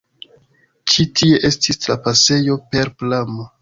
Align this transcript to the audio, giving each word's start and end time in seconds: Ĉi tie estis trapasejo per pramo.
Ĉi 0.93 1.05
tie 1.21 1.43
estis 1.51 1.81
trapasejo 1.87 2.61
per 2.73 2.95
pramo. 3.01 3.53